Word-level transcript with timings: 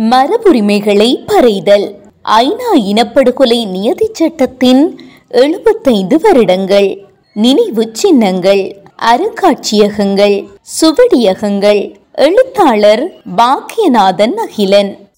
மரபுரிமைகளை 0.00 1.24
பறைதல். 1.26 1.94
ஐநா 2.22 2.74
இனப்படுகொலை 2.74 3.66
நியதி 3.66 4.08
சட்டத்தின் 4.12 5.00
எழுபத்தைந்து 5.28 6.20
வருடங்கள். 6.20 7.06
நினைவு 7.34 7.88
சின்னங்கள் 7.92 8.76
அருங்காட்சியகங்கள் 9.02 10.46
சுவடியகங்கள் 10.80 11.94
எழுத்தாளர் 12.12 13.12
பாக்கியநாதன் 13.36 14.34
அகிலன். 14.34 15.08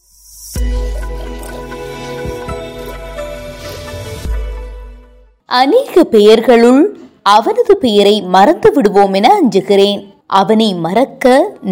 அநேக 5.47 6.05
பெயர்களுள் 6.05 6.99
அவனது 7.23 7.77
பெயரை 7.77 8.23
மறந்து 8.23 8.73
விடுவோம் 8.73 9.13
என 9.13 9.41
அஞ்சுகிறேன். 9.43 10.10
அவனை 10.39 10.75
மறக்க 10.85 11.25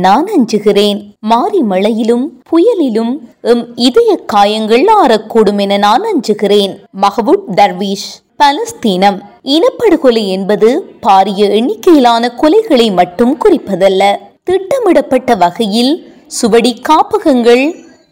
நான் 0.05 0.29
அஞ்சுகிறேன். 0.37 0.99
மாறி 1.21 1.61
மழையிலும் 1.71 2.25
புயலிலும் 2.49 3.13
எம் 3.43 3.65
இதய 3.89 4.11
காயங்கள் 4.27 4.85
ஆறக்கூடும் 5.03 5.61
என 5.61 5.77
நான் 5.77 6.05
அஞ்சுகிறேன். 6.11 6.73
மஹபூப் 7.03 7.45
தர்வீஷ் 7.57 8.09
பலஸ்தீனம். 8.41 9.19
இனப்படுகொலை 9.55 10.25
என்பது 10.29 10.69
பாரிய 11.07 11.43
எண்ணிக்கையிலான 11.59 12.33
கொலைகளை 12.41 12.89
மட்டும் 12.93 13.35
குறிப்பதல்ல. 13.45 14.03
திட்டமிடப்பட்ட 14.45 15.35
வகையில் 15.35 15.93
சுவடி 16.27 16.73
காப்பகங்கள் 16.89 17.65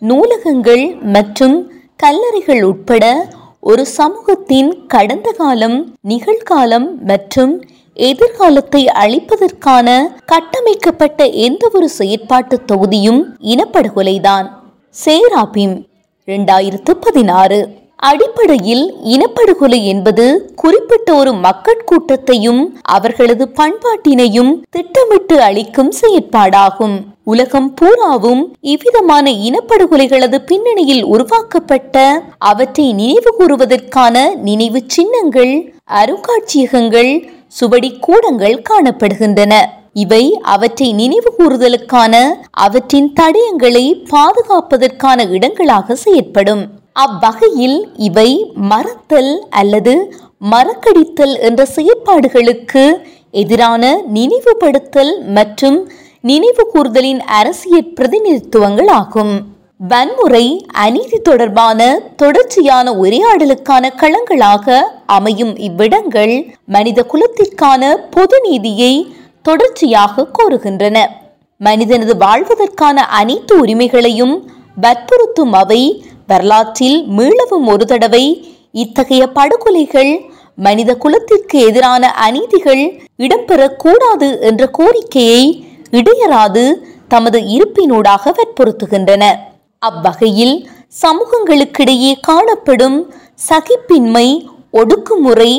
நூலகங்கள் 0.09 0.85
மற்றும் 1.17 1.57
கல்லறைகள் 2.03 2.63
உட்பட 2.63 3.05
ஒரு 3.61 3.87
சமூகத்தின் 3.87 4.71
கடந்த 4.87 5.29
காலம் 5.39 5.79
நிகழ்காலம் 6.09 6.89
மற்றும் 7.11 7.55
எதிர்காலத்தை 7.97 8.85
அழிப்பதற்கான 8.85 10.03
கட்டமைக்கப்பட்ட 10.27 11.27
எந்த 11.27 11.71
ஒரு 11.73 11.91
செயற்பாட்டு 11.99 12.57
தொகுதியும் 12.65 13.37
இனப்படுகொலைதான். 13.41 14.47
சேராபிம் 15.05 15.75
இரண்டாயிரத்து 16.27 16.91
பதினாறு. 17.01 17.85
அடிப்படையில் 17.97 18.95
இனப்படுகொலை 19.05 19.85
என்பது 19.85 20.53
குறிப்பிட்ட 20.57 21.15
ஒரு 21.15 21.33
மக்கட்கூட்டத்தையும் 21.33 22.63
அவர்களது 22.83 23.49
பண்பாட்டினையும் 23.55 24.63
திட்டமிட்டு 24.71 25.43
அளிக்கும் 25.43 25.93
செயற்பாடாகும். 26.01 26.97
உலகம் 27.25 27.75
பூராவும் 27.75 28.57
இவ்விதமான 28.61 29.31
இனப்படுகொலைகளது 29.31 30.39
பின்னணியில் 30.39 31.03
உருவாக்கப்பட்ட 31.05 32.23
அவற்றை 32.39 32.93
நினைவு 32.93 33.33
கூறுவதற்கான 33.39 34.35
நினைவு 34.43 34.83
சின்னங்கள் 34.87 35.75
அருங்காட்சியகங்கள் 35.91 37.35
சுவடி 37.59 37.91
கூடங்கள் 38.07 38.57
காணப்படுகின்றன. 38.71 39.55
இவை 40.03 40.23
அவற்றை 40.55 40.89
நினைவு 41.01 41.31
கூறுதலுக்கான 41.39 42.15
அவற்றின் 42.65 43.09
தடயங்களை 43.21 43.85
பாதுகாப்பதற்கான 44.13 45.29
இடங்களாக 45.37 45.97
செயற்படும். 46.05 46.65
அவ்வகையில் 47.05 47.79
இவை 48.09 48.31
மறத்தல் 48.73 49.33
அல்லது 49.61 49.95
மறக்கடித்தல் 50.53 51.35
என்ற 51.49 51.61
செயற்பாடுகளுக்கு 51.77 52.85
எதிரான 53.43 53.83
நினைவுபடுத்தல் 54.17 55.13
மற்றும் 55.39 55.79
நினைவு 56.31 56.65
கூறுதலின் 56.73 57.21
அரசியல் 57.41 57.93
பிரதிநிதித்துவங்கள் 57.99 58.91
ஆகும் 59.01 59.35
வன்முறை 59.81 60.45
அநீதி 60.83 61.19
தொடர்பான 61.19 61.81
தொடர்ச்சியான 62.17 62.93
உரையாடலுக்கான 62.93 63.91
களங்களாக 64.01 64.77
அமையும் 65.07 65.53
இவ்விடங்கள் 65.59 66.33
மனித 66.65 67.05
குலத்திற்கான 67.13 67.83
பொது 68.15 68.37
நீதியை 68.47 68.93
தொடர்ச்சியாக 69.43 70.25
கோருகின்றன. 70.39 70.99
மனிதனது 71.61 72.15
வாழ்வதற்கான 72.17 73.05
அனைத்து 73.21 73.55
உரிமைகளையும் 73.65 74.35
வற்புறுத்தும் 74.77 75.53
அவை 75.53 75.83
வரலாற்றில் 76.27 76.99
மீளவும் 77.19 77.69
ஒரு 77.73 77.85
தடவை 77.85 78.25
இத்தகைய 78.85 79.27
படுகொலைகள் 79.39 80.13
மனித 80.67 80.91
குலத்திற்கு 80.95 81.59
எதிரான 81.69 82.13
அநீதிகள் 82.27 82.85
இடம்பெறக்கூடாது 83.19 84.31
என்ற 84.41 84.63
கோரிக்கையை 84.79 85.43
இடையராது 85.91 86.65
தமது 87.09 87.41
இருப்பினூடாக 87.57 88.33
வற்புறுத்துகின்றன. 88.39 89.25
அவ்வகையில் 89.79 90.69
சமூகங்களுக்கிடையே 91.03 92.13
காணப்படும் 92.21 92.99
சகிப்பின்மை 93.49 94.49
ஒடுக்குமுறை 94.73 95.53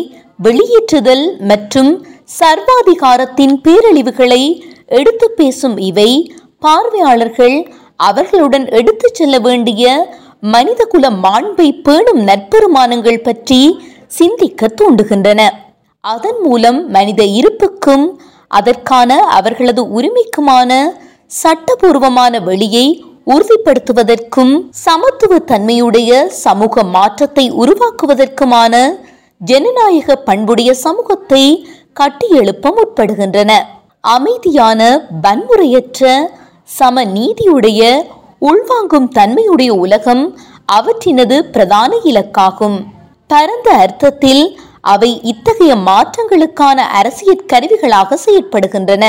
வெளியேற்றுதல் 0.43 1.25
மற்றும் 1.39 2.07
சர்வாதிகாரத்தின் 2.39 3.55
பேரழிவுகளை 3.63 4.41
எடுத்து 4.85 5.31
பேசும் 5.31 5.77
இவை 5.77 6.35
பார்வையாளர்கள் 6.59 7.71
அவர்களுடன் 7.95 8.69
எடுத்துச் 8.69 9.13
செல்ல 9.13 9.39
வேண்டிய 9.39 9.83
மனிதகுல 10.39 11.09
மாண்பை 11.09 11.67
பேணும் 11.81 12.21
நற்பெருமானங்கள் 12.21 13.23
பற்றி 13.23 13.61
சிந்திக்க 14.07 14.67
தூண்டுகின்றன. 14.81 15.41
அதன் 16.03 16.39
மூலம் 16.43 16.89
மனித 16.89 17.23
இருப்புக்கும் 17.23 18.05
அதற்கான 18.47 19.19
அவர்களது 19.29 19.81
உரிமைக்குமான 19.99 20.71
சட்டபூர்வமான 21.43 22.39
வெளியை 22.39 23.05
உறுதிப்படுத்துவதற்கும் 23.33 24.53
சமத்துவ 24.69 25.39
தன்மையுடைய 25.39 26.27
சமூக 26.27 26.83
மாற்றத்தை 26.83 27.51
உருவாக்குவதற்குமான 27.51 28.73
ஜனநாயக 29.37 30.15
பண்புடைய 30.15 30.73
சமூகத்தை 30.73 31.43
கட்டியெழுப்ப 31.99 32.71
முற்படுகின்றன. 32.77 33.51
அமைதியான 34.01 34.81
வன்முறையற்ற 35.21 36.29
சம 36.63 37.05
நீதியுடைய 37.05 37.81
உள்வாங்கும் 38.41 39.07
தன்மையுடைய 39.07 39.73
உலகம் 39.73 40.37
அவற்றினது 40.65 41.45
பிரதான 41.45 41.95
இலக்காகும். 42.03 42.77
பரந்த 43.27 43.71
அர்த்தத்தில் 43.71 44.59
அவை 44.81 45.21
இத்தகைய 45.23 45.75
மாற்றங்களுக்கான 45.75 46.77
அரசியல் 46.99 47.47
கருவிகளாக 47.53 48.17
செயற்படுகின்றன. 48.25 49.05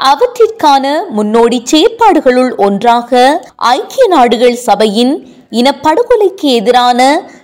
அவற்றிற்கான 0.00 0.84
முன்னோடி 1.16 1.58
செயற்பாடுகளுள் 1.70 2.52
ஒன்றாக 2.56 3.10
ஐக்கிய 3.72 4.04
நாடுகள் 4.06 4.56
சபையின் 4.68 5.12
இனப்படுகொலைக்கு 5.50 6.48
எதிரான 6.58 7.00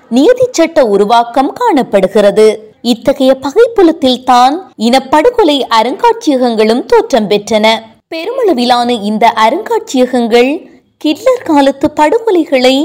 நீதி 0.09 0.47
சட்ட 0.51 0.85
உருவாக்கம் 0.87 1.53
காணப்படுகிறது. 1.53 2.47
இத்தகைய 2.93 3.31
பகைப்புலத்தில் 3.45 4.25
தான் 4.25 4.55
இனப்படுகொலை 4.87 5.59
அருங்காட்சியகங்களும் 5.79 6.83
தோற்றம் 6.87 7.29
பெற்றன. 7.29 7.67
பெருமளவிலான 8.15 8.91
இந்த 9.03 9.25
அருங்காட்சியகங்கள் 9.45 10.51
கிட்லர் 11.05 11.47
காலத்து 11.49 11.89
படுகொலைகளை 12.01 12.77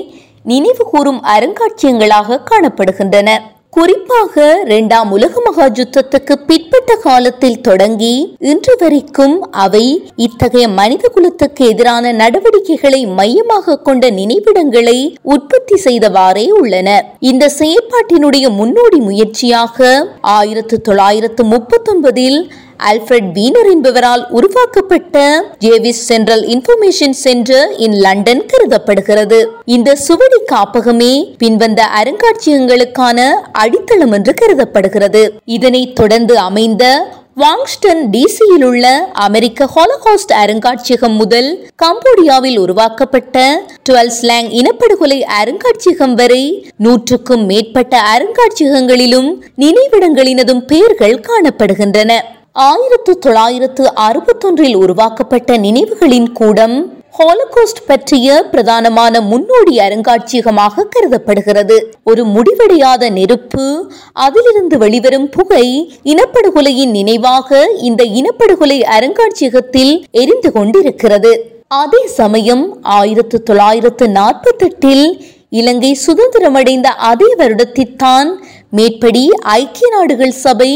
நினைவு 0.44 0.86
கூறும் 0.92 1.22
அருங்காட்சியங்களாக 1.36 2.44
காணப்படுகின்றன. 2.52 3.30
குறிப்பாக 3.74 4.62
இரண்டாம் 4.66 5.12
உலக 5.12 5.42
மகா 5.42 5.66
யுத்தத்துக்கு 5.68 6.34
பிற்பட்ட 6.48 6.96
காலத்தில் 6.96 7.62
தொடங்கி 7.62 8.36
இன்று 8.40 8.76
வரைக்கும் 8.80 9.52
அவை 9.52 10.12
இத்தகைய 10.16 10.68
மனித 10.68 11.08
குலத்துக்கு 11.08 11.68
எதிரான 11.68 12.12
நடவடிக்கைகளை 12.12 13.06
மையமாக 13.06 13.78
கொண்ட 13.78 14.10
நினைவிடங்களை 14.10 15.16
உற்பத்தி 15.22 15.82
செய்தவாறே 15.84 16.50
உள்ளன. 16.50 17.06
இந்த 17.20 17.52
செயற்பாட்டினுடைய 17.60 18.50
முன்னோடி 18.50 19.00
முயற்சியாக 19.00 20.08
ஆயிரத்து 20.22 20.82
தொள்ளாயிரத்து 20.82 21.44
முப்பத்தொன்பதில் 21.44 22.52
ஆல்ஃபிரட் 22.80 23.30
வீனர் 23.34 23.70
என்பவரால் 23.74 24.30
உருவாக்கப்பட்ட 24.30 25.46
Jewish 25.60 26.04
central 26.06 26.46
information 26.48 27.10
centre 27.10 27.78
in 27.78 27.92
London 27.92 28.46
கருதப்படுகிறது. 28.46 29.50
இந்த 29.66 29.96
சுவடி 29.96 30.40
காப்பகமே 30.52 31.36
பின்வந்த 31.38 31.82
அருங்காட்சியகங்களுக்கான 32.04 33.30
அடித்தளம் 33.52 34.12
என்று 34.12 34.34
கருதப்படுகிறது. 34.34 35.34
இதனைத் 35.46 35.96
தொடர்ந்து 35.96 36.38
அமைந்த 36.38 37.08
வாங்ஸ்டன் 37.38 38.02
டிசியில் 38.12 38.64
உள்ள 38.64 39.10
அமெரிக்க 39.14 39.70
ஹாலோகாஸ்ட் 39.76 40.34
அருங்காட்சியகம் 40.34 41.16
முதல் 41.16 41.68
கம்போடியாவில் 41.84 42.58
உருவாக்கப்பட்ட 42.58 43.66
டுவெல் 43.90 44.12
ஸ்லாங் 44.22 44.50
இனப்படுகொலை 44.52 45.24
அருங்காட்சியகம் 45.44 46.14
வரை 46.14 46.72
நூற்றுக்கும் 46.78 47.46
மேற்பட்ட 47.46 48.02
அருங்காட்சியகங்களிலும் 48.18 49.42
நினைவிடங்களினதும் 49.58 50.66
பெயர்கள் 50.66 51.20
காணப்படுகின்றன. 51.20 52.12
ஆயிரத்து 52.56 53.18
தொள்ளாயிரத்து 53.20 53.84
அறுபத்தொன்றில் 53.96 54.76
உருவாக்கப்பட்ட 54.76 55.58
நினைவுகளின் 55.58 56.32
கூடம் 56.32 56.76
ஹாலோகாஸ்ட் 57.18 57.82
பற்றிய 57.86 58.50
பிரதானமான 58.52 59.22
முன்னோடி 59.22 59.74
அருங்காட்சியகமாக 59.78 60.86
கருதப்படுகிறது. 60.90 61.78
ஒரு 62.04 62.26
முடிவடையாத 62.26 63.10
நெருப்பு 63.10 63.66
அதிலிருந்து 64.14 64.78
வெளிவரும் 64.78 65.30
புகை 65.30 65.66
இனப்படுகொலையின் 66.04 66.92
நினைவாக 66.92 67.66
இந்த 67.82 68.04
இனப்படுகொலை 68.04 68.80
அருங்காட்சியகத்தில் 68.98 69.94
எரிந்து 70.12 70.52
கொண்டிருக்கிறது. 70.52 71.34
அதே 71.68 72.08
சமயம் 72.08 72.82
ஆயிரத்து 72.82 73.44
தொள்ளாயிரத்து 73.44 74.08
நாற்பத்தெட்டில் 74.08 75.06
இலங்கை 75.50 75.98
சுதந்திரமடைந்த 76.06 76.88
அதே 77.10 77.36
வருடத்தில்தான் 77.38 78.30
மேற்படி 78.70 79.30
ஐக்கிய 79.42 79.88
நாடுகள் 79.98 80.32
சபை 80.32 80.70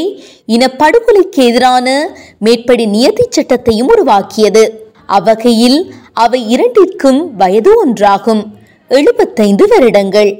இனப்படுகொலைக்கு 0.47 1.41
எதிரான 1.49 1.87
மேற்படி 2.39 2.85
நியதி 2.85 3.25
சட்டத்தையும் 3.29 3.89
உருவாக்கியது. 3.93 4.63
அவ்வகையில் 5.05 5.79
அவை 6.13 6.39
இரண்டிற்கும் 6.49 7.35
வயது 7.35 7.71
ஒன்றாகும். 7.81 8.43
எழுபத்தைந்து 8.87 9.67
வருடங்கள். 9.67 10.31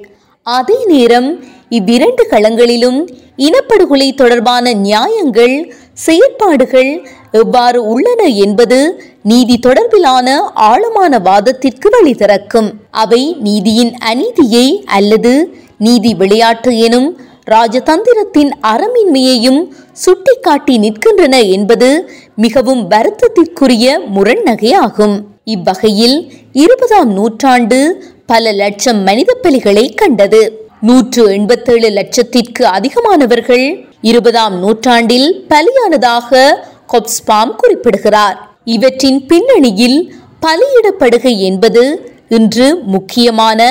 அதே 0.44 0.78
நேரம் 0.86 1.30
இவ்விரண்டு 1.70 2.28
களங்களிலும் 2.30 3.00
இனப்படுகொலை 3.38 4.16
தொடர்பான 4.16 4.74
நியாயங்கள் 4.74 5.74
செயற்பாடுகள் 5.94 6.92
எவ்வாறு 7.32 7.80
உள்ளன 7.90 8.24
என்பது 8.46 8.80
நீதி 9.24 9.56
தொடர்பிலான 9.68 10.28
ஆழமான 10.54 11.20
வாதத்திற்கு 11.20 11.90
வழி 11.90 12.14
திறக்கும். 12.14 12.70
அவை 12.92 13.36
நீதியின் 13.40 13.94
அநீதியை 14.12 14.68
அல்லது 14.86 15.34
நீதி 15.78 16.14
விளையாட்டு 16.14 16.78
எனும் 16.78 17.10
ராஜதந்திரத்தின் 17.54 18.52
அறமின்மையையும் 18.72 19.60
சுட்டிக்காட்டி 20.04 20.76
நிற்கின்றன 20.78 21.36
என்பது 21.50 21.90
மிகவும் 22.36 22.82
வருத்தத்திற்குரிய 22.92 23.86
முரண்நகையாகும். 24.16 25.16
இவ்வகையில் 25.44 26.18
இருபதாம் 26.64 27.12
நூற்றாண்டு 27.14 27.80
பல 28.26 28.52
லட்சம் 28.52 29.00
மனித 29.04 29.38
பலிகளை 29.44 29.86
கண்டது. 29.96 30.42
நூற்று 30.82 31.24
எண்பத்தேழு 31.38 31.90
லட்சத்திற்கு 31.90 32.64
அதிகமானவர்கள் 32.78 33.66
இருபதாம் 34.02 34.56
நூற்றாண்டில் 34.60 35.30
பலியானதாக 35.50 36.42
கொப்ஸ்பாம் 36.94 37.54
குறிப்பிடுகிறார். 37.56 38.38
இவற்றின் 38.76 39.26
பின்னணியில் 39.26 40.00
பலியிடப்படுகை 40.46 41.34
என்பது 41.50 41.84
இன்று 42.30 42.68
முக்கியமான 42.94 43.62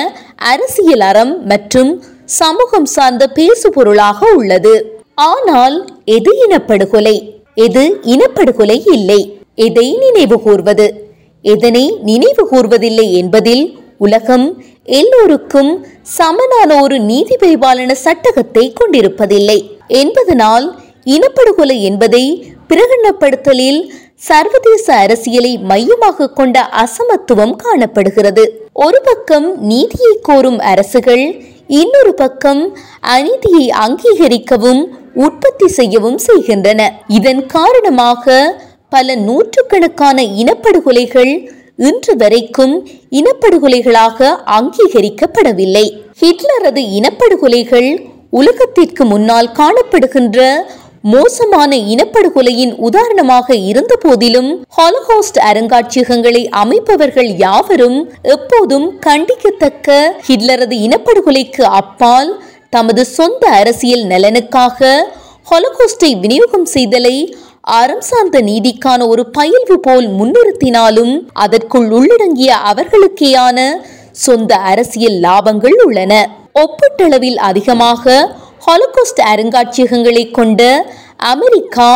அரசியல் 0.52 1.04
அறம் 1.10 1.32
மற்றும் 1.46 1.90
சமூகம் 2.26 2.84
சார்ந்த 2.84 3.30
பேசுபொருளாக 3.34 4.18
உள்ளது. 4.34 5.02
ஆனால் 5.14 5.76
எது 6.04 6.30
இனப்படுகொலை? 6.46 7.16
எது 7.54 8.00
இனப்படுகொலை 8.02 8.88
இல்லை? 8.92 9.38
எதை 9.54 9.96
நினைவு 9.98 10.40
கூர்வது? 10.40 11.04
எதனை 11.42 11.98
நினைவு 12.02 12.48
கூர்வதில்லை 12.50 13.12
என்பதில் 13.12 13.78
உலகம் 13.98 14.62
எல்லோருக்கும் 14.84 15.86
சமனான 16.02 16.82
ஒரு 16.82 16.98
நீதி 17.00 17.36
பரிபாலன 17.36 17.94
சட்டகத்தை 18.04 18.72
கொண்டிருப்பதில்லை. 18.72 19.58
என்பதனால் 19.86 20.78
இனப்படுகொலை 21.04 21.80
என்பதை 21.80 22.54
பிரகடனப்படுத்தலில் 22.68 23.90
சர்வதேச 24.14 24.94
அரசியலை 24.94 25.58
மையமாக 25.58 26.28
கொண்ட 26.28 26.70
அசமத்துவம் 26.84 27.56
காணப்படுகிறது. 27.56 28.44
ஒரு 28.72 29.00
பக்கம் 29.04 29.62
நீதியை 29.62 30.18
கோரும் 30.22 30.58
அரசுகள் 30.58 31.44
இன்னொரு 31.68 32.14
பக்கம் 32.14 32.76
அநீதியை 33.00 33.70
அங்கீகரிக்கவும் 33.70 34.84
உற்பத்தி 35.14 35.68
செய்யவும் 35.68 36.18
செய்கின்றன. 36.18 36.92
இதன் 37.08 37.46
காரணமாக 37.46 38.56
பல 38.88 39.14
நூற்றுக்கணக்கான 39.14 40.22
இனப்படுகொலைகள் 40.22 41.48
இன்று 41.76 42.16
வரைக்கும் 42.16 42.88
இனப்படுகொலைகளாக 43.10 44.36
அங்கீகரிக்கப்படவில்லை. 44.46 46.00
ஹிட்லரது 46.20 46.82
இனப்படுகொலைகள் 46.98 48.06
உலகத்திற்கு 48.30 49.04
முன்னால் 49.04 49.50
காணப்படுகின்ற 49.52 50.66
மோசமான 51.10 51.76
இனப்படுகொலையின் 51.76 52.72
உதாரணமாக 52.78 53.54
இருந்த 53.54 53.96
போதிலும் 53.96 54.48
ஹாலோகாஸ்ட் 54.76 55.38
அருங்காட்சியகங்களை 55.40 56.42
அமைப்பவர்கள் 56.56 57.30
யாவரும் 57.36 57.98
எப்போதும் 58.22 58.86
கண்டிக்கத்தக்க 59.06 59.98
ஹிட்லரது 60.26 60.76
இனப்படுகொலைக்கு 60.78 61.64
அப்பால் 61.72 62.30
தமது 62.68 63.04
சொந்த 63.04 63.50
அரசியல் 63.50 64.04
நலனுக்காக 64.04 64.80
ஹொலகோஸ்டை 65.50 66.10
விநியோகம் 66.20 66.68
செய்தலை 66.74 67.16
அறம் 67.72 68.00
சார்ந்த 68.00 68.40
நீதிக்கான 68.40 69.06
ஒரு 69.06 69.22
பயில்வு 69.30 69.76
போல் 69.80 70.08
முன்னிறுத்தினாலும் 70.08 71.14
அதற்குள் 71.34 71.88
உள்ளடங்கிய 71.90 72.50
அவர்களுக்கேயான 72.64 73.58
சொந்த 74.20 74.52
அரசியல் 74.62 75.18
லாபங்கள் 75.20 75.76
உள்ளன. 75.84 76.12
ஒப்பீட்டளவில் 76.54 77.38
அதிகமாக 77.38 78.04
ஹாலோகாஸ்ட் 78.66 79.20
அருங்காட்சியகங்களை 79.32 80.22
கொண்ட 80.30 80.60
அமெரிக்கா 81.32 81.90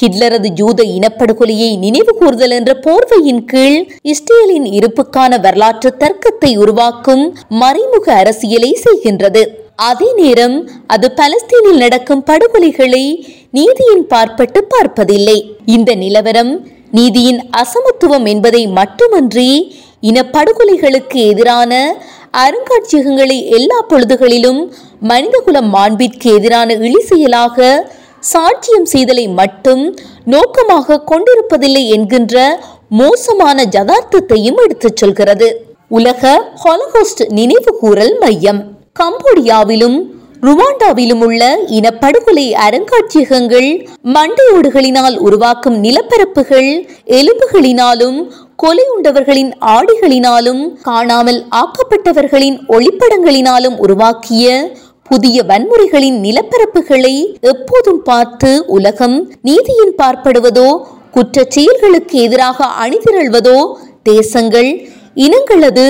ஹிட்லரது 0.00 0.48
ஜூத 0.60 0.80
இனப்படுகொலையை 0.96 1.68
நினைவு 1.78 2.12
கூறுதல் 2.14 2.50
என்ற 2.50 2.72
போர்வையின் 2.84 3.42
கீழ் 3.44 3.76
இஸ்ரேலின் 4.02 4.68
இருப்புக்கான 4.78 5.40
வரலாற்று 5.40 5.90
தர்க்கத்தை 5.98 6.50
உருவாக்கும் 6.56 7.24
மறைமுக 7.62 8.06
அரசியலை 8.14 8.70
செய்கின்றது. 8.84 9.42
அதே 9.90 10.08
நேரம் 10.14 10.56
அது 10.86 11.12
பலஸ்தீனில் 11.16 11.82
நடக்கும் 11.84 12.24
படுகொலைகளை 12.26 13.04
நீதியின் 13.50 14.04
பார்ப்பட்டு 14.06 14.62
பார்ப்பதில்லை. 14.64 15.38
இந்த 15.66 15.90
நிலவரம் 15.94 16.52
நீதியின் 16.90 17.40
அசமத்துவம் 17.56 18.26
என்பதை 18.26 18.66
மட்டுமன்றி 18.80 19.50
இனப்படுகொலைகளுக்கு 20.02 21.18
எதிரான 21.30 21.72
அருங்காட்சியகங்களை 22.42 23.36
எல்லா 23.48 23.78
பொழுதுகளிலும் 23.88 24.60
மனிதகுல 25.00 25.60
மாண்பிற்கு 25.74 26.34
எதிரான 26.34 26.72
இழி 26.72 27.00
செயலாக 27.00 27.58
சாட்சியம் 28.32 28.88
செய்தலை 28.92 29.26
மட்டும் 29.32 29.82
நோக்கமாக 30.24 31.02
கொண்டிருப்பதில்லை 31.10 31.84
என்கின்ற 31.88 32.64
மோசமான 32.88 33.64
ஜதார்த்தத்தையும் 33.64 34.58
எடுத்துச் 34.64 34.96
சொல்கிறது. 34.96 35.48
உலக 35.88 36.22
ஹாலோகாஸ்ட் 36.64 37.22
நினைவு 37.28 37.72
கூறல் 37.78 38.18
மையம். 38.18 38.60
கம்போடியாவிலும் 39.00 39.98
ருவாண்டாவிலும் 40.46 41.22
உள்ள 41.24 41.42
இனப்படுகொலை 41.78 42.46
அருங்காட்சியகங்கள் 42.66 43.68
மண்டையோடுகளினால் 44.14 45.16
உருவாக்கும் 45.18 45.84
நிலப்பரப்புகள் 45.84 46.70
எலும்புகளினாலும் 47.18 48.18
கொலை 48.56 48.84
உண்டவர்களின் 48.96 49.52
ஆடைகளினாலும் 49.66 50.72
காணாமல் 50.82 51.46
ஆக்கப்பட்டவர்களின் 51.50 52.58
ஒளிப்படங்களினாலும் 52.68 53.76
உருவாக்கிய 53.76 54.74
புதிய 55.02 55.42
வன்முறைகளின் 55.42 56.18
நிலப்பரப்புகளை 56.20 57.38
எப்போதும் 57.40 58.02
பார்த்து 58.02 58.64
உலகம் 58.66 59.32
நீதியின் 59.42 59.94
பார்ப்படுவதோ 60.02 60.82
குற்ற 61.10 61.44
செயல்களுக்கு 61.48 62.18
எதிராக 62.18 62.66
அணிதிரள்வதோ 62.82 63.74
தேசங்கள் 64.02 64.88
இனங்களது 65.14 65.86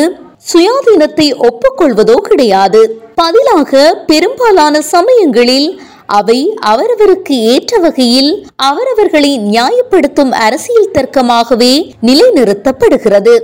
சுயாதீனத்தை 0.53 1.49
ஒப்புக்கொள்வதோ 1.49 2.17
கிடையாது. 2.17 3.03
பதிலாக 3.15 4.03
பெரும்பாலான 4.07 4.81
சமயங்களில் 4.81 5.81
அவை 6.07 6.57
அவரவருக்கு 6.67 7.35
ஏற்ற 7.53 7.79
வகையில் 7.79 8.47
அவரவர்களை 8.57 9.39
நியாயப்படுத்தும் 9.39 10.31
அரசியல் 10.31 10.93
தர்க்கமாகவே 10.93 11.73
நிலைநிறுத்தப்படுகிறது. 12.03 13.35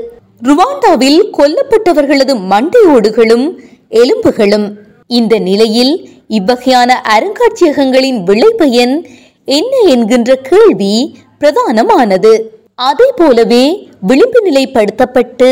ருவாண்டாவில் 0.42 1.20
கொல்லப்பட்டவர்களது 1.38 2.34
மண்டையோடுகளும் 2.52 3.46
எலும்புகளும். 3.88 4.78
இந்த 5.06 5.38
நிலையில் 5.38 6.10
இவ்வகையான 6.28 6.90
அருங்காட்சியகங்களின் 7.14 8.20
விளைபயன் 8.24 8.94
என்ன 9.44 9.80
என்கின்ற 9.86 10.34
கேள்வி 10.34 10.94
பிரதானமானது. 11.40 12.32
அதே 12.74 13.12
போலவே 13.16 13.88
விளிம்பு 14.00 14.40
நிலைப்படுத்தப்பட்டு 14.46 15.50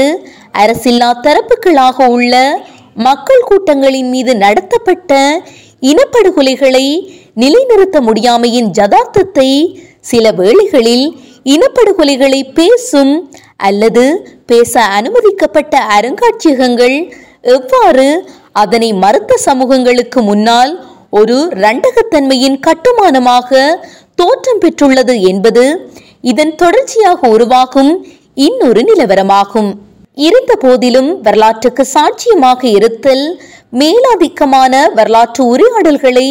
அரசில்லா 0.58 1.10
தரப்புகளாக 1.26 2.06
உள்ள 2.06 2.62
மக்கள் 2.94 3.46
கூட்டங்களின் 3.48 4.08
மீது 4.08 4.36
நடத்தப்பட்ட 4.36 5.42
இனப்படுகொலைகளை 5.82 6.86
நிலைநிறுத்த 7.34 8.00
முடியாமையின் 8.00 8.70
ஜதார்த்தத்தை 8.78 9.76
சில 10.00 10.32
வேளைகளில் 10.32 11.16
இனப்படுகொலைகளை 11.44 12.52
பேசும் 12.54 13.30
அல்லது 13.56 14.04
பேச 14.46 14.80
அனுமதிக்கப்பட்ட 14.82 15.78
அருங்காட்சியகங்கள் 15.78 17.12
எவ்வாறு 17.42 18.30
அதனை 18.52 18.92
மறுத்த 18.92 19.36
சமூகங்களுக்கு 19.36 20.22
முன்னால் 20.22 20.86
ஒரு 21.10 21.48
இரண்டகத்தன்மையின் 21.54 22.58
கட்டுமானமாக 22.60 23.80
தோற்றம் 24.14 24.60
பெற்றுள்ளது 24.60 25.20
என்பது 25.20 25.90
இதன் 26.22 26.54
தொடர்ச்சியாக 26.54 27.28
உருவாகும் 27.28 28.06
இன்னொரு 28.34 28.80
நிலவரமாகும். 28.80 29.70
இருந்த 30.14 30.54
போதிலும் 30.54 31.20
வரலாற்றுக்கு 31.20 31.86
சாட்சியமாக 31.94 32.64
இருத்தல் 32.64 33.40
மேலாதிக்கமான 33.72 34.74
வரலாற்று 34.94 35.42
உரையாடல்களை 35.46 36.28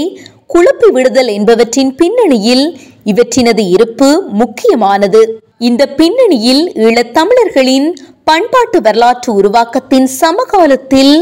குழப்பி 0.53 0.89
விடுதல் 0.91 1.27
என்பவற்றின் 1.27 1.91
பின்னணியில் 1.95 2.65
இவற்றினது 3.05 3.63
இருப்பு 3.69 4.09
முக்கியமானது. 4.31 5.21
இந்த 5.57 5.83
பின்னணியில் 5.99 6.63
ஈழத்தமிழர்களின் 6.75 7.87
பண்பாட்டு 8.23 8.81
வரலாற்று 8.81 9.29
உருவாக்கத்தின் 9.41 10.07
சமகாலத்தில் 10.21 11.15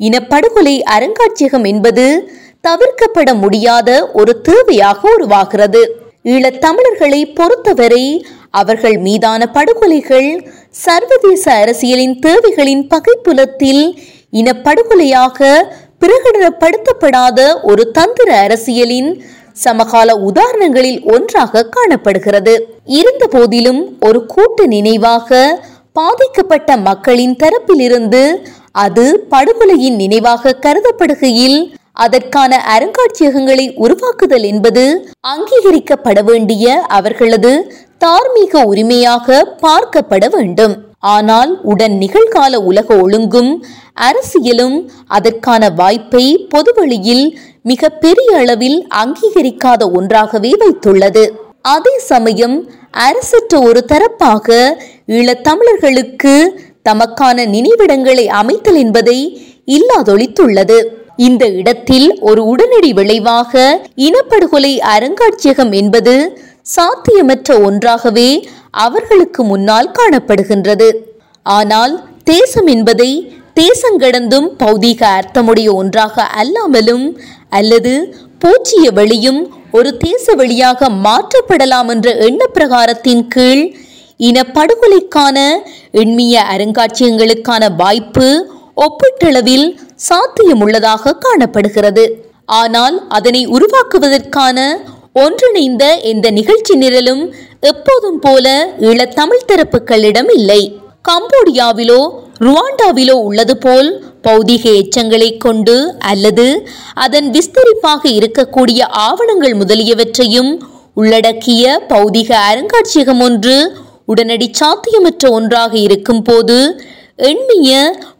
இனப்படுகொலை 0.00 0.74
அருங்காட்சியகம் 0.96 1.66
என்பது 1.66 2.06
தவிர்க்கப்பட 2.68 3.34
முடியாத 3.34 4.10
ஒரு 4.12 4.42
தேவையாக 4.48 5.00
உருவாகிறது. 5.14 5.82
ஈழத்தமிழர்களை 6.24 7.34
பொறுத்தவரை 7.34 8.04
அவர்கள் 8.50 8.98
மீதான 8.98 9.42
படுகொலைகள் 9.46 10.30
சர்வதேச 10.84 11.44
அரசியலின் 11.52 12.18
தேவைகளின் 12.26 12.84
பகைப்புலத்தில் 12.94 13.82
இனப்படுகொலையாக 14.32 15.38
பிரகடனப்படுத்தப்படாத 16.02 17.38
ஒரு 17.62 17.90
தந்திர 17.90 18.30
அரசியலின் 18.40 19.10
சமகால 19.52 20.08
உதாரணங்களில் 20.28 21.00
ஒன்றாக 21.04 21.64
காணப்படுகிறது. 21.68 22.54
இருந்த 22.98 23.24
போதிலும் 23.26 23.80
ஒரு 24.00 24.26
கூட்டு 24.26 24.64
நினைவாக 24.66 25.30
பாதிக்கப்பட்ட 25.92 26.76
மக்களின் 26.76 27.34
தரப்பிலிருந்து 27.36 28.22
அது 28.76 29.04
படுகொலையின் 29.30 29.96
நினைவாக 29.96 30.56
கருதப்படுகையில் 30.60 31.58
அதற்கான 31.92 32.52
அருங்காட்சியகங்களை 32.74 33.64
உருவாக்குதல் 33.76 34.44
என்பது 34.44 34.84
அங்கீகரிக்கப்பட 35.28 36.18
வேண்டிய 36.24 36.84
அவர்களது 36.88 37.52
தார்மீக 37.98 38.62
உரிமையாக 38.70 39.38
பார்க்கப்பட 39.62 40.24
வேண்டும். 40.36 40.74
ஆனால் 41.14 41.50
உடன் 41.62 41.96
நிகழ்கால 42.02 42.54
உலக 42.70 42.88
ஒழுங்கும் 43.04 43.50
அரசியலும் 44.08 44.76
அதற்கான 45.16 45.68
வாய்ப்பை 45.80 46.24
பொதுவெளியில் 46.48 47.26
மிக 47.62 47.90
பெரிய 48.04 48.30
அளவில் 48.36 48.78
அங்கீகரிக்காத 49.02 49.82
ஒன்றாகவே 49.98 50.52
வைத்துள்ளது. 50.62 51.24
அதே 51.74 51.94
சமயம் 52.12 52.56
அரசற்ற 53.06 53.54
ஒரு 53.62 53.80
தரப்பாக 53.92 54.56
ஈழத்தமிழர்களுக்கு 55.16 56.34
தமக்கான 56.88 57.46
நினைவிடங்களை 57.54 58.26
அமைத்தல் 58.40 58.78
என்பதை 58.84 59.18
இல்லாதொழித்துள்ளது. 59.76 60.78
இந்த 61.16 61.44
இடத்தில் 61.60 62.08
ஒரு 62.20 62.42
உடனடி 62.44 62.90
விளைவாக 62.92 63.62
இனப்படுகொலை 64.06 64.72
அருங்காட்சியகம் 64.94 65.72
என்பது 65.72 66.14
சாத்தியமற்ற 66.74 67.50
ஒன்றாகவே 67.68 68.28
அவர்களுக்கு 68.84 69.42
முன்னால் 69.44 69.94
காணப்படுகின்றது. 69.98 70.88
ஆனால் 71.42 71.94
தேசம் 72.24 72.66
என்பதை 72.66 73.10
தேசங்கடந்தும் 73.60 74.48
பௌதீக 74.62 75.00
அர்த்தமுடைய 75.18 75.68
ஒன்றாக 75.72 76.24
அல்லாமலும் 76.40 77.06
அல்லது 77.58 77.92
பூச்சிய 78.42 78.86
வெளியும் 78.98 79.40
ஒரு 79.78 79.90
தேச 80.04 80.34
வெளியாக 80.36 80.90
மாற்றப்படலாம் 81.06 81.88
என்ற 81.94 82.08
எண்ண 82.26 82.42
பிரகாரத்தின் 82.54 83.24
கீழ் 83.28 83.64
இனப்படுகொலைக்கான 84.28 85.38
எண்மிய 86.02 86.44
அருங்காட்சியகங்களுக்கான 86.54 87.64
வாய்ப்பு 87.76 88.28
ஒப்பீட்டளவில் 88.86 89.66
சாத்தியமுள்ளதாக 90.08 91.16
காணப்படுகிறது. 91.24 92.04
ஆனால் 92.60 92.96
அதனை 93.08 93.42
உருவாக்குவதற்கான 93.46 94.58
ஒன்றிணைந்த 95.24 95.84
எந்த 96.02 96.30
நிகழ்ச்சி 96.30 96.74
நிரலும் 96.76 97.22
எப்போதும் 97.60 98.18
போல 98.18 98.46
ஈழத்தமிழ் 98.80 99.48
தரப்புகளிடம் 99.48 100.30
இல்லை. 100.34 100.60
கம்போடியாவிலோ 101.08 102.00
ருவாண்டாவிலோ 102.40 103.14
உள்ளது 103.20 103.56
போல் 103.56 103.88
பௌதிக 104.22 104.64
எச்சங்களை 104.72 105.36
கொண்டு 105.36 105.76
அல்லது 105.98 106.46
அதன் 106.94 107.28
விஸ்தரிப்பாக 107.30 108.02
இருக்கக்கூடிய 108.10 108.80
ஆவணங்கள் 108.90 109.54
முதலியவற்றையும் 109.54 110.50
உள்ளடக்கிய 110.94 111.64
பௌதிக 111.88 112.30
அருங்காட்சியகம் 112.50 113.22
ஒன்று 113.22 113.56
உடனடி 114.04 114.50
சாத்தியமற்ற 114.60 115.30
ஒன்றாக 115.30 115.72
இருக்கும் 115.78 116.22
போது 116.22 116.58
எண்ணிய 117.22 117.72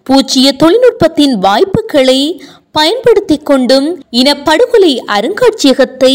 பூச்சிய 0.03 0.49
தொழில்நுட்பத்தின் 0.57 1.35
வாய்ப்புகளை 1.39 2.21
பயன்படுத்திக் 2.73 3.47
கொண்டும் 3.47 4.03
இனப்படுகொலை 4.11 4.93
அருங்காட்சியகத்தை 5.07 6.13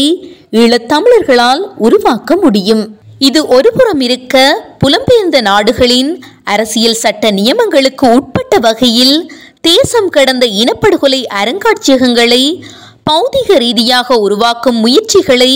ஈழத்தமிழர்களால் 0.52 1.62
உருவாக்க 1.78 2.36
முடியும். 2.36 2.98
இது 3.18 3.46
ஒருபுறம் 3.46 4.00
இருக்க 4.00 4.64
புலம்பெயர்ந்த 4.84 5.40
நாடுகளின் 5.40 6.24
அரசியல் 6.44 6.94
சட்ட 6.94 7.30
நியமங்களுக்கு 7.30 8.06
உட்பட்ட 8.14 8.58
வகையில் 8.58 9.30
தேசம் 9.60 10.08
கடந்த 10.08 10.46
இனப்படுகொலை 10.46 11.20
அருங்காட்சியகங்களை 11.34 12.42
பௌதிக 13.10 13.56
ரீதியாக 13.58 14.18
உருவாக்கும் 14.18 14.78
முயற்சிகளை 14.84 15.52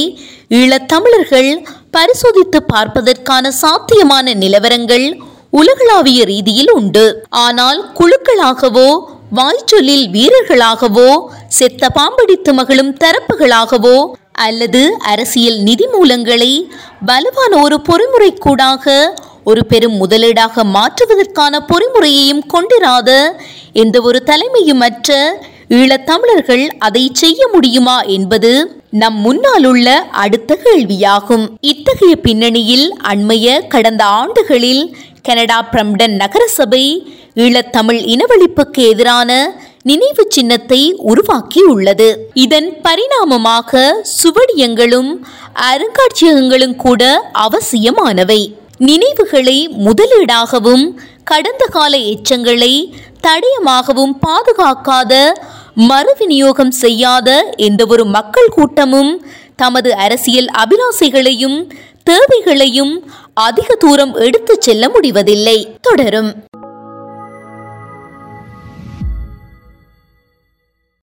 ஈழத்தமிழர்கள் 0.50 1.50
பரிசோதித்து 1.90 2.62
பார்ப்பதற்கான 2.62 3.50
சாத்தியமான 3.50 4.34
நிலவரங்கள் 4.34 5.06
உலகளாவிய 5.50 6.24
ரீதியில் 6.24 6.72
உண்டு. 6.72 7.04
ஆனால் 7.28 7.92
குழுக்களாகவோ 7.94 8.88
வாய்ச்சொல்லில் 9.36 10.06
வீரர்களாகவோ 10.10 11.08
செத்த 11.48 11.88
பாம்படித்து 11.88 12.52
மகளும் 12.52 12.96
தரப்புகளாகவோ 12.96 14.10
அல்லது 14.32 14.92
அரசியல் 14.98 15.58
நிதி 15.58 15.86
மூலங்களை 15.86 16.64
பலவான 17.06 17.60
ஒரு 17.62 17.80
பொறிமுறை 17.88 18.38
கூடாக 18.38 19.14
ஒரு 19.44 19.66
பெரும் 19.66 20.06
முதலீடாக 20.06 20.64
மாற்றுவதற்கான 20.64 21.60
பொறிமுறையையும் 21.66 22.46
கொண்டிராத 22.46 23.40
எந்த 23.72 24.00
ஒரு 24.00 24.22
தலைமையுமற்ற 24.26 25.30
ஈழத்தமிழர்கள் 25.68 26.66
அதை 26.78 27.10
செய்ய 27.12 27.48
முடியுமா 27.48 28.00
என்பது 28.00 28.82
நம் 28.90 29.14
முன்னால் 29.14 29.64
உள்ள 29.64 29.88
அடுத்த 30.10 30.58
கேள்வியாகும். 30.64 31.48
இத்தகைய 31.60 32.16
பின்னணியில் 32.16 32.96
அண்மைய 33.04 33.66
கடந்த 33.66 34.04
ஆண்டுகளில் 34.04 34.96
கனடா 35.22 35.68
பிரம்டன் 35.72 36.14
நகரசபை 36.16 37.12
ஈழத்தமிழ் 37.38 38.00
இனவழிப்புக்கு 38.14 38.88
எதிரான 38.88 39.60
நினைவு 39.82 40.26
சின்னத்தை 40.28 40.96
உருவாக்கியுள்ளது. 41.06 42.16
இதன் 42.34 42.80
பரிணாமமாக 42.82 43.92
சுவடியங்களும் 44.22 45.10
அருங்காட்சியகங்களும் 45.70 46.76
கூட 46.76 47.30
அவசியமானவை. 47.32 48.40
நினைவுகளை 48.78 49.68
முதலீடாகவும் 49.68 50.84
கடந்த 51.24 51.64
கால 51.70 51.96
எச்சங்களை 51.96 52.92
தடயமாகவும் 53.26 54.14
பாதுகாக்காத 54.26 55.32
மறுவிநியோகம் 55.76 56.68
செய்யாத 56.68 57.54
எந்த 57.56 57.86
ஒரு 57.86 58.04
மக்கள் 58.04 58.48
கூட்டமும் 58.48 59.26
தமது 59.56 59.94
அரசியல் 59.94 60.50
அபிலாசைகளையும் 60.58 61.70
தேவைகளையும் 62.02 63.10
அதிக 63.34 63.74
தூரம் 63.74 64.14
எடுத்துச் 64.14 64.60
செல்ல 64.60 64.88
முடிவதில்லை. 64.88 65.76
தொடரும். 65.80 66.30